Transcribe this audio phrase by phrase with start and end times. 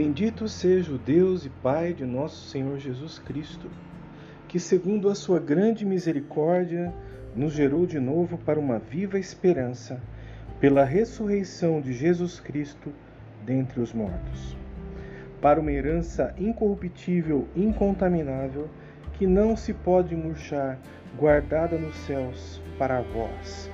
[0.00, 3.68] Bendito seja o Deus e Pai de nosso Senhor Jesus Cristo,
[4.46, 6.94] que, segundo a sua grande misericórdia,
[7.34, 10.00] nos gerou de novo para uma viva esperança,
[10.60, 12.92] pela ressurreição de Jesus Cristo
[13.44, 14.56] dentre os mortos,
[15.42, 18.68] para uma herança incorruptível, incontaminável,
[19.14, 20.78] que não se pode murchar,
[21.18, 23.68] guardada nos céus para vós,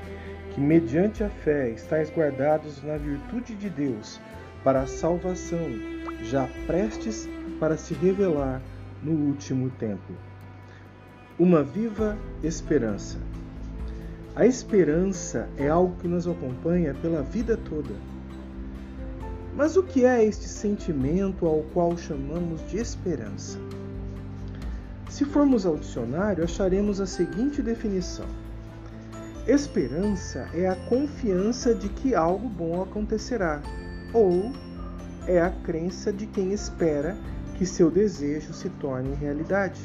[0.55, 4.19] que mediante a fé estáis guardados na virtude de Deus
[4.65, 5.69] para a salvação,
[6.23, 7.29] já prestes
[7.61, 8.63] para se revelar
[9.03, 10.15] no último tempo.
[11.39, 13.19] Uma viva esperança.
[14.35, 17.95] A esperança é algo que nos acompanha pela vida toda.
[19.55, 23.59] Mas o que é este sentimento ao qual chamamos de esperança?
[25.09, 28.27] Se formos ao dicionário, acharemos a seguinte definição:
[29.47, 33.63] Esperança é a confiança de que algo bom acontecerá,
[34.15, 34.53] ou
[35.27, 37.17] é a crença de quem espera
[37.59, 39.81] que seu desejo se torne realidade.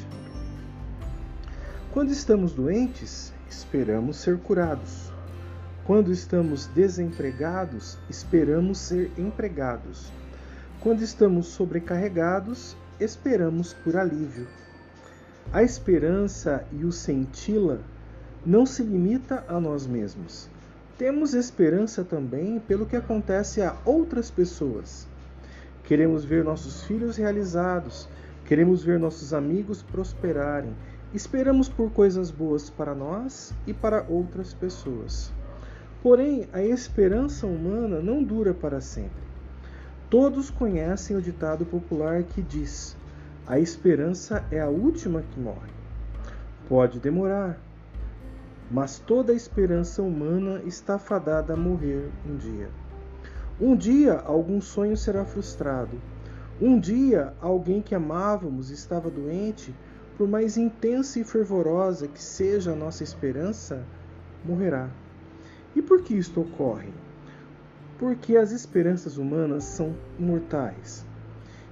[1.92, 5.10] Quando estamos doentes, esperamos ser curados.
[5.84, 10.12] Quando estamos desempregados, esperamos ser empregados.
[10.80, 14.46] Quando estamos sobrecarregados, esperamos por alívio.
[15.52, 17.78] A esperança e o senti-la
[18.44, 20.49] não se limita a nós mesmos.
[21.00, 25.08] Temos esperança também pelo que acontece a outras pessoas.
[25.82, 28.06] Queremos ver nossos filhos realizados,
[28.44, 30.74] queremos ver nossos amigos prosperarem.
[31.14, 35.32] Esperamos por coisas boas para nós e para outras pessoas.
[36.02, 39.22] Porém, a esperança humana não dura para sempre.
[40.10, 42.94] Todos conhecem o ditado popular que diz:
[43.46, 45.70] a esperança é a última que morre.
[46.68, 47.58] Pode demorar,
[48.70, 52.68] mas toda a esperança humana está fadada a morrer um dia.
[53.60, 56.00] Um dia algum sonho será frustrado.
[56.60, 59.74] Um dia alguém que amávamos estava doente,
[60.16, 63.82] por mais intensa e fervorosa que seja a nossa esperança,
[64.44, 64.88] morrerá.
[65.74, 66.92] E por que isto ocorre?
[67.98, 71.04] Porque as esperanças humanas são mortais.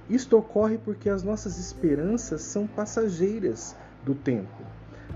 [0.09, 4.63] Isto ocorre porque as nossas esperanças são passageiras do tempo,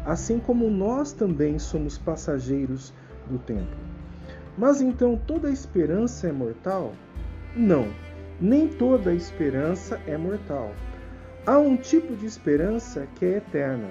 [0.06, 2.94] assim como nós também somos passageiros
[3.30, 3.75] do tempo.
[4.58, 6.94] Mas então toda esperança é mortal?
[7.56, 7.88] Não,
[8.40, 10.72] nem toda esperança é mortal.
[11.46, 13.90] Há um tipo de esperança que é eterna.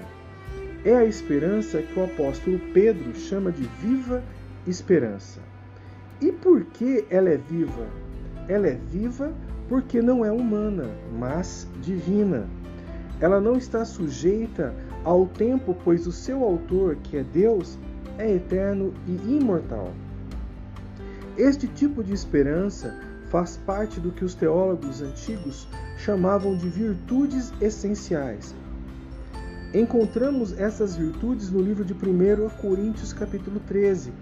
[0.85, 4.23] É a esperança que o apóstolo Pedro chama de viva
[4.67, 5.41] esperança.
[6.21, 7.87] E por que ela é viva?
[8.49, 9.33] Ela é viva
[9.69, 10.85] porque não é humana,
[11.19, 12.47] mas divina.
[13.21, 14.75] Ela não está sujeita
[15.05, 17.79] ao tempo, pois o seu autor, que é Deus,
[18.19, 19.93] é eterno e imortal.
[21.37, 22.95] Este tipo de esperança
[23.31, 28.55] faz parte do que os teólogos antigos chamavam de virtudes essenciais.
[29.75, 34.13] Encontramos essas virtudes no livro de 1 Coríntios capítulo 13,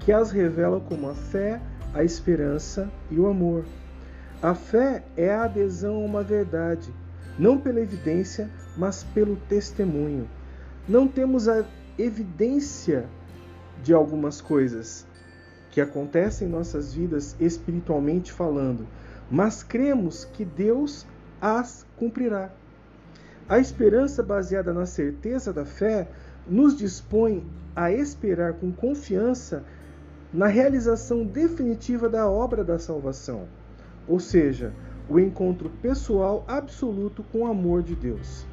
[0.00, 1.60] que as revela como a fé,
[1.94, 3.64] a esperança e o amor.
[4.42, 6.92] A fé é a adesão a uma verdade,
[7.38, 10.28] não pela evidência, mas pelo testemunho.
[10.88, 11.64] Não temos a
[11.98, 13.06] evidência
[13.82, 15.06] de algumas coisas,
[15.70, 18.86] que acontece em nossas vidas espiritualmente falando,
[19.30, 21.06] mas cremos que Deus
[21.40, 22.50] as cumprirá.
[23.48, 26.08] A esperança baseada na certeza da fé
[26.46, 27.46] nos dispõe
[27.76, 29.62] a esperar com confiança
[30.32, 33.46] na realização definitiva da obra da salvação,
[34.06, 34.72] ou seja,
[35.08, 38.46] o encontro pessoal absoluto com o amor de Deus.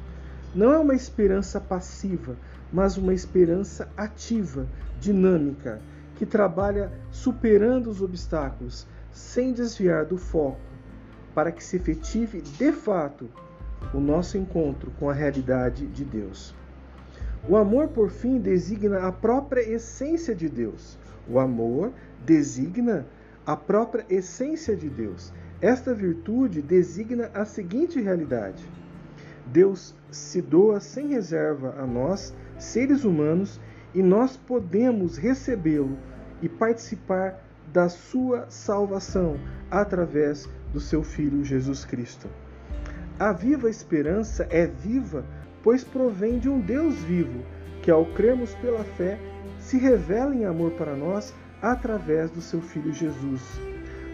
[0.54, 2.36] Não é uma esperança passiva,
[2.72, 4.66] mas uma esperança ativa,
[4.98, 5.80] dinâmica,
[6.16, 10.60] que trabalha superando os obstáculos, sem desviar do foco,
[11.34, 13.28] para que se efetive de fato
[13.92, 16.54] o nosso encontro com a realidade de Deus.
[17.48, 20.98] O amor, por fim, designa a própria essência de Deus.
[21.28, 21.92] O amor
[22.24, 23.06] designa
[23.44, 25.32] a própria essência de Deus.
[25.60, 28.62] Esta virtude designa a seguinte realidade:
[29.46, 33.60] Deus se doa sem reserva a nós, seres humanos,
[33.94, 35.96] e nós podemos recebê-lo
[36.42, 37.42] e participar
[37.72, 39.38] da sua salvação
[39.70, 42.28] através do seu Filho Jesus Cristo.
[43.18, 45.24] A viva esperança é viva,
[45.62, 47.42] pois provém de um Deus vivo,
[47.82, 49.18] que ao crermos pela fé
[49.58, 53.42] se revela em amor para nós através do seu Filho Jesus,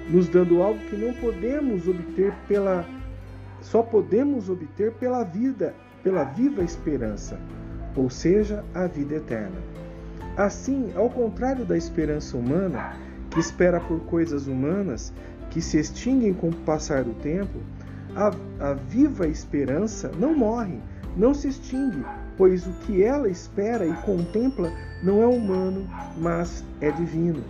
[0.09, 2.85] nos dando algo que não podemos obter pela
[3.63, 5.73] só podemos obter pela vida,
[6.03, 7.39] pela viva esperança,
[7.95, 9.57] ou seja, a vida eterna.
[10.37, 12.97] Assim, ao contrário da esperança humana,
[13.31, 15.13] que espera por coisas humanas
[15.51, 17.61] que se extinguem com o passar do tempo,
[18.15, 20.79] A, a viva esperança não morre,
[21.17, 22.05] não se extingue,
[22.37, 24.71] pois o que ela espera e contempla
[25.03, 25.89] não é humano,
[26.19, 27.43] mas é divino.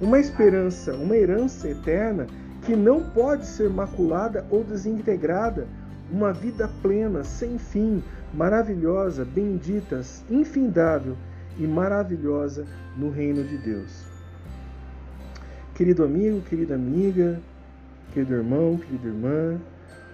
[0.00, 2.26] Uma esperança, uma herança eterna
[2.64, 5.66] que não pode ser maculada ou desintegrada,
[6.10, 8.02] uma vida plena, sem fim,
[8.32, 10.00] maravilhosa, bendita,
[10.30, 11.16] infindável
[11.58, 12.66] e maravilhosa
[12.96, 14.04] no reino de Deus.
[15.74, 17.38] Querido amigo, querida amiga,
[18.12, 19.60] querido irmão, querida irmã,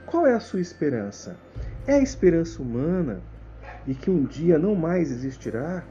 [0.05, 1.37] qual é a sua esperança?
[1.87, 3.21] É a esperança humana
[3.87, 5.85] e que um dia não mais existirá?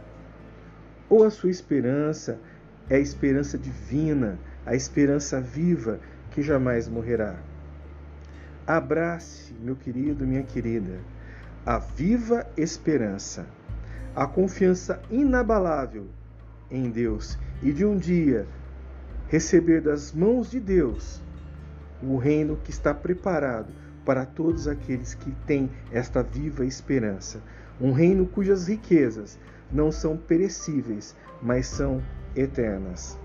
[1.10, 2.55] Ou a sua esperança é
[2.90, 6.00] a esperança divina, a esperança viva
[6.32, 7.36] que jamais morrerá?
[8.68, 11.00] Abrace, meu querido, minha querida,
[11.66, 13.46] a viva esperança,
[14.16, 16.08] a confiança inabalável
[16.70, 18.48] em Deus e de um dia
[19.28, 21.22] receber das mãos de Deus
[22.02, 23.74] o reino que está preparado
[24.06, 27.42] para todos aqueles que têm esta viva esperança.
[27.82, 29.40] Um reino cujas riquezas
[29.72, 32.02] não são perecíveis, mas são
[32.36, 33.18] eternas.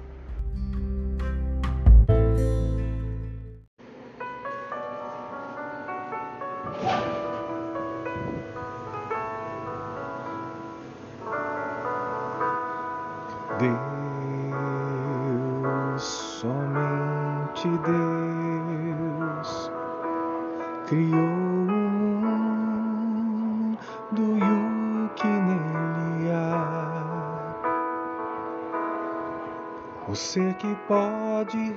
[30.15, 31.73] Ser que pode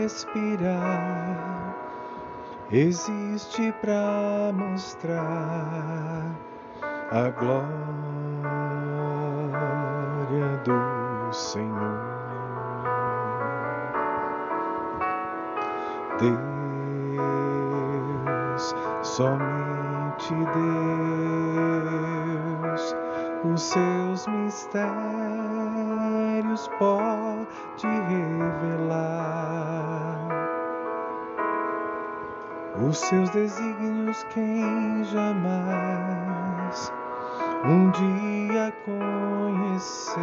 [0.00, 1.74] respirar
[2.70, 6.24] existe para mostrar
[7.10, 7.62] a glória
[10.64, 12.00] do Senhor.
[16.18, 16.42] Deus,
[19.02, 20.34] somente
[22.62, 22.96] Deus,
[23.44, 24.82] os seus mistérios
[27.80, 29.42] pode revelar.
[32.88, 36.92] Os seus desígnios quem jamais
[37.64, 40.22] um dia conheceu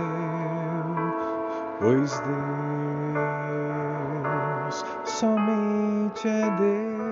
[1.80, 3.26] pois Deus
[5.06, 7.09] somente é Deus.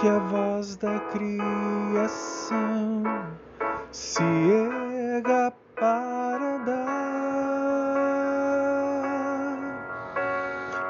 [0.00, 3.02] Que a voz da criação
[3.90, 6.78] se erga para dar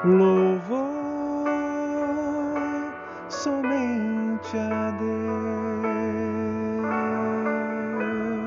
[0.05, 1.49] louvor
[3.29, 4.91] somente a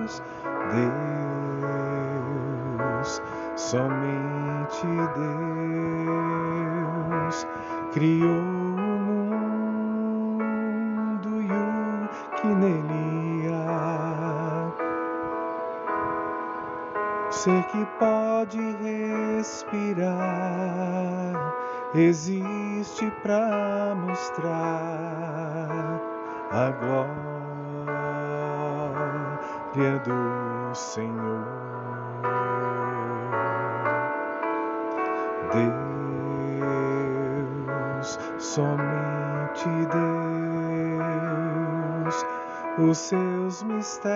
[0.05, 0.23] Deus,
[2.79, 3.21] Deus,
[3.57, 4.87] somente
[5.17, 5.33] Deus
[7.93, 8.42] criou
[12.43, 14.71] que nele há.
[17.31, 20.13] Ser que pode respirar
[21.95, 24.53] existe para mostrar
[26.51, 27.19] a glória
[30.01, 31.47] do Senhor.
[38.03, 40.62] Deus, somente Deus,
[42.79, 44.13] os seus mistérios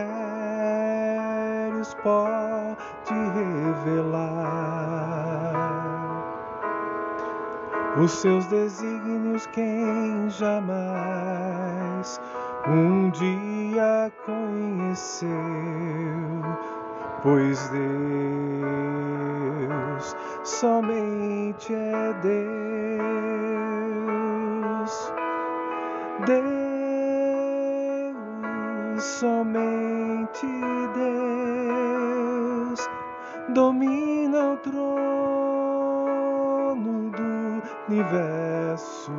[2.03, 4.47] pode revelar.
[8.03, 12.21] Os seus desígnios quem jamais
[12.69, 15.31] um dia conheceu,
[17.23, 18.57] pois Deus
[20.45, 22.57] somente é Deus.
[26.27, 26.66] Deus,
[29.07, 30.47] somente
[32.65, 32.89] Deus,
[33.51, 34.71] domina o trono
[37.11, 39.13] do universo.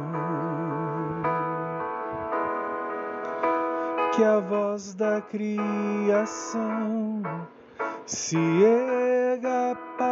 [4.14, 7.22] Que a voz da criação
[8.06, 10.07] se erga para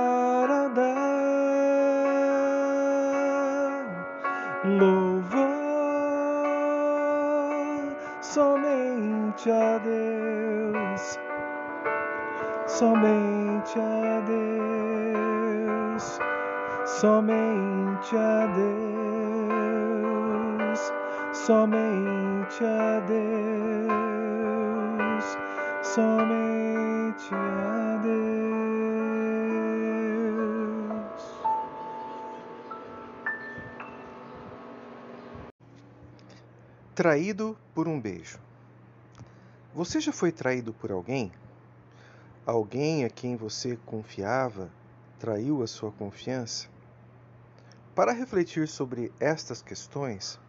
[12.77, 16.03] somente a Deus,
[16.85, 18.47] somente a
[19.77, 20.79] Deus,
[21.31, 23.87] somente a Deus,
[25.81, 28.35] somente a Deus.
[36.93, 38.37] Traído por um beijo.
[39.73, 41.31] Você já foi traído por alguém?
[42.47, 44.69] Alguém a quem você confiava
[45.17, 46.67] traiu a sua confiança?
[47.95, 50.39] Para refletir sobre estas questões,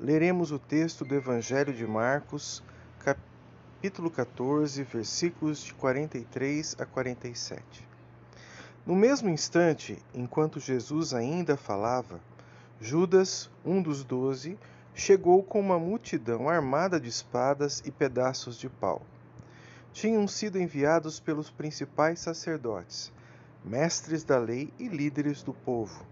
[0.00, 2.64] leremos o texto do Evangelho de Marcos,
[2.98, 7.62] capítulo 14, versículos de 43 a 47.
[8.84, 12.18] No mesmo instante, enquanto Jesus ainda falava,
[12.80, 14.58] Judas, um dos doze,
[14.96, 19.00] chegou com uma multidão armada de espadas e pedaços de pau.
[19.92, 23.12] Tinham sido enviados pelos principais sacerdotes,
[23.64, 26.04] mestres da lei e líderes do povo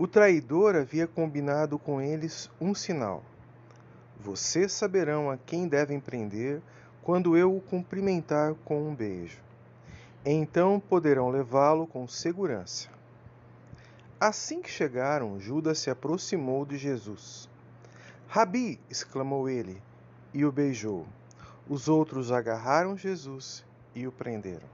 [0.00, 3.22] o traidor havia combinado com eles um sinal.
[4.18, 6.62] Vocês saberão a quem devem prender
[7.02, 9.36] quando eu o cumprimentar com um beijo.
[10.24, 12.88] Então poderão levá-lo com segurança.
[14.18, 17.46] Assim que chegaram, Judas se aproximou de Jesus.
[18.26, 18.80] Rabi!
[18.88, 19.82] exclamou ele,
[20.32, 21.06] e o beijou.
[21.70, 24.66] Os outros agarraram Jesus e o prenderam.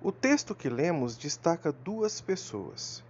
[0.00, 3.02] O texto que lemos destaca duas pessoas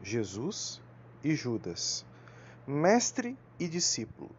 [0.00, 0.80] Jesus
[1.24, 2.06] e Judas,
[2.64, 4.30] mestre e discípulo.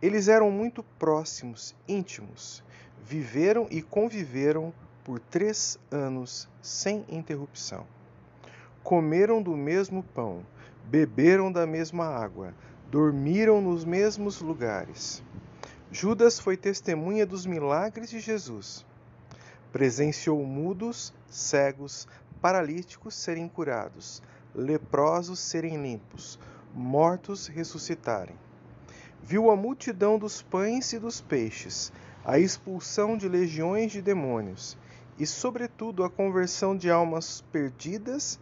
[0.00, 2.62] Eles eram muito próximos, íntimos,
[3.04, 4.72] viveram e conviveram
[5.02, 7.84] por três anos sem interrupção.
[8.84, 10.46] Comeram do mesmo pão,
[10.84, 12.54] beberam da mesma água,
[12.92, 15.20] dormiram nos mesmos lugares.
[15.96, 18.84] Judas foi testemunha dos milagres de Jesus.
[19.70, 22.08] Presenciou mudos, cegos,
[22.40, 24.20] paralíticos serem curados,
[24.52, 26.36] leprosos serem limpos,
[26.74, 28.34] mortos ressuscitarem.
[29.22, 31.92] Viu a multidão dos pães e dos peixes,
[32.24, 34.76] a expulsão de legiões de demônios
[35.16, 38.40] e, sobretudo, a conversão de almas perdidas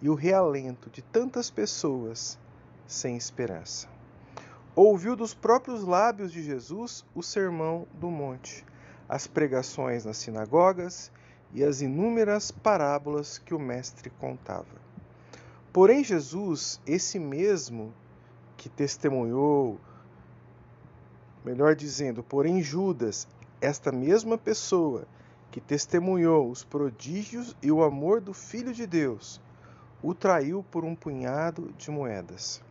[0.00, 2.38] e o realento de tantas pessoas
[2.86, 3.97] sem esperança.
[4.80, 8.64] Ouviu dos próprios lábios de Jesus o sermão do monte,
[9.08, 11.10] as pregações nas sinagogas
[11.52, 14.80] e as inúmeras parábolas que o Mestre contava.
[15.72, 17.92] Porém, Jesus, esse mesmo
[18.56, 19.80] que testemunhou,
[21.44, 23.26] melhor dizendo, porém, Judas,
[23.60, 25.08] esta mesma pessoa
[25.50, 29.40] que testemunhou os prodígios e o amor do Filho de Deus,
[30.00, 32.62] o traiu por um punhado de moedas.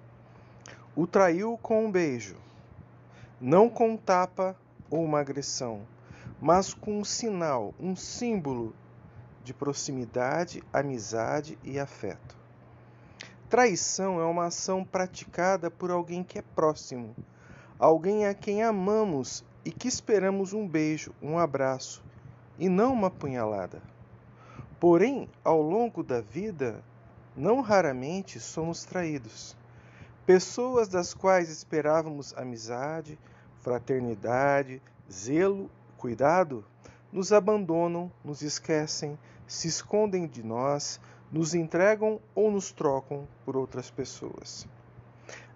[1.00, 2.36] O traiu com um beijo,
[3.40, 4.56] não com um tapa
[4.90, 5.82] ou uma agressão,
[6.42, 8.74] mas com um sinal, um símbolo
[9.44, 12.36] de proximidade, amizade e afeto.
[13.48, 17.16] Traição é uma ação praticada por alguém que é próximo,
[17.78, 22.04] alguém a quem amamos e que esperamos um beijo, um abraço
[22.58, 23.84] e não uma punhalada.
[24.80, 26.84] Porém, ao longo da vida,
[27.36, 29.56] não raramente somos traídos.
[30.28, 33.18] Pessoas das quais esperávamos amizade,
[33.62, 36.66] fraternidade, zelo, cuidado,
[37.14, 39.18] nos abandonam, nos esquecem,
[39.48, 41.00] se escondem de nós,
[41.32, 44.68] nos entregam ou nos trocam por outras pessoas.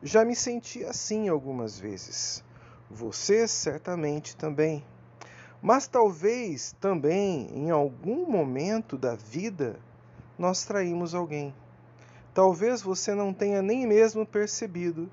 [0.01, 2.41] Já me senti assim algumas vezes.
[2.89, 4.85] Você certamente também.
[5.61, 9.77] Mas talvez também em algum momento da vida
[10.39, 11.53] nós traímos alguém.
[12.33, 15.09] Talvez você não tenha nem mesmo percebido,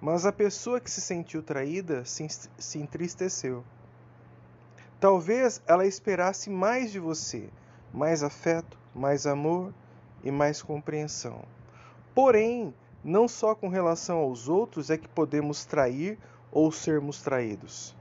[0.00, 3.64] mas a pessoa que se sentiu traída se, entristeceu.
[4.98, 7.48] Talvez ela esperasse mais de você,
[7.92, 9.72] mais afeto, mais amor,
[10.26, 11.44] e mais compreensão.
[12.14, 16.18] Porém, não só com relação aos outros é que podemos trair
[16.50, 17.94] ou sermos traídos.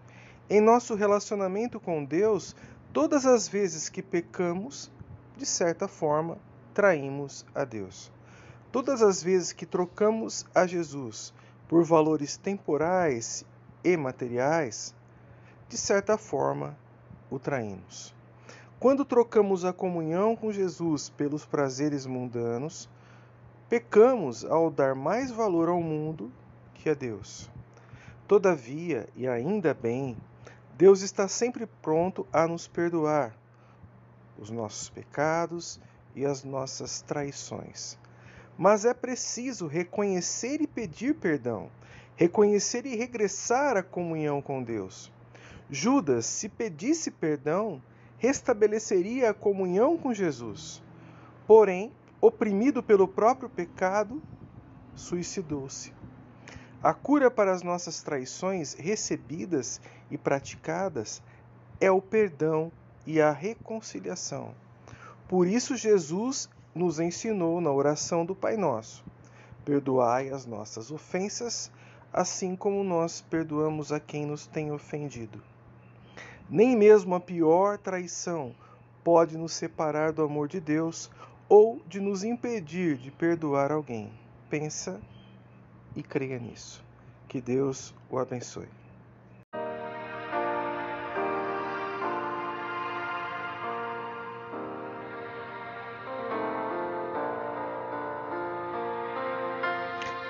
[0.50, 2.56] Em nosso relacionamento com Deus,
[2.92, 4.92] todas as vezes que pecamos,
[5.38, 6.38] de certa forma,
[6.74, 8.12] traímos a Deus.
[8.76, 11.34] Todas as vezes que trocamos a Jesus
[11.66, 13.46] por valores temporais
[13.82, 14.94] e materiais,
[15.70, 16.78] de certa forma,
[17.32, 18.14] o traímos.
[18.78, 22.90] Quando trocamos a comunhão com Jesus pelos prazeres mundanos,
[23.70, 26.30] pecamos ao dar mais valor ao mundo
[26.74, 27.50] que a Deus.
[28.28, 30.18] Todavia, e ainda bem,
[30.78, 33.34] Deus está sempre pronto a nos perdoar
[34.38, 35.80] os nossos pecados
[36.14, 37.98] e as nossas traições.
[38.58, 41.70] Mas é preciso reconhecer e pedir perdão,
[42.16, 45.12] reconhecer e regressar à comunhão com Deus.
[45.70, 47.82] Judas, se pedisse perdão,
[48.18, 50.82] restabeleceria a comunhão com Jesus.
[51.46, 54.22] Porém, oprimido pelo próprio pecado,
[54.96, 55.94] suicidou-se.
[56.82, 61.22] A cura para as nossas traições recebidas e praticadas
[61.82, 62.72] é o perdão
[63.06, 64.54] e a reconciliação.
[65.28, 69.04] Por isso, Jesus nos ensinou na oração do Pai Nosso:
[69.64, 71.72] Perdoai as nossas ofensas,
[72.12, 75.42] assim como nós perdoamos a quem nos tem ofendido.
[76.50, 78.54] Nem mesmo a pior traição
[79.04, 81.10] pode nos separar do amor de Deus
[81.48, 84.12] ou de nos impedir de perdoar alguém.
[84.50, 85.00] Pensa
[85.96, 86.84] e creia nisso.
[87.28, 88.68] Que Deus o abençoe.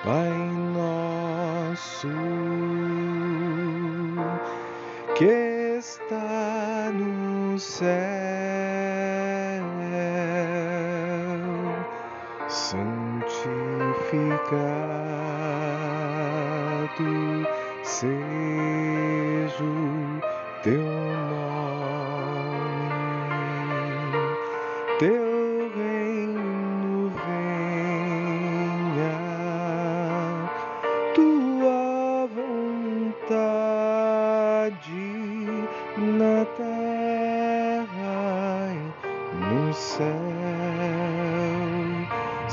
[0.06, 0.30] Pai
[0.72, 2.06] nosso
[5.16, 7.88] que está no céu,
[12.48, 13.26] santificado
[17.82, 20.20] seja o
[20.62, 21.75] teu nome,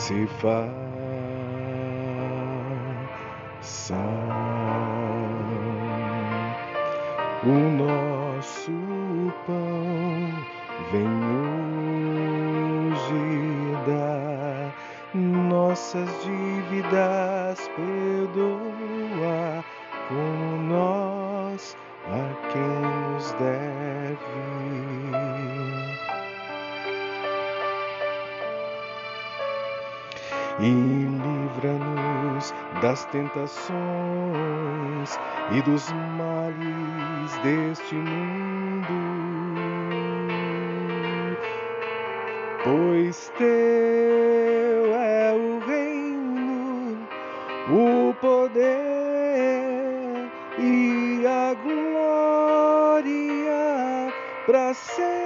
[0.04, 0.74] se faça.
[7.46, 8.72] O nosso
[9.46, 10.28] pão
[10.92, 11.08] vem
[12.92, 13.24] hoje
[13.88, 14.76] dar
[15.14, 19.64] nossas dívidas, perdoa
[20.10, 22.82] como nós a quem
[23.14, 23.73] nos deve.
[30.60, 33.74] e livra-nos das tentações
[35.52, 38.94] e dos males deste mundo.
[42.64, 43.46] Pois teu
[44.96, 46.98] é o reino,
[47.70, 48.64] o poder
[50.60, 53.04] e a glória
[54.46, 55.24] para sempre.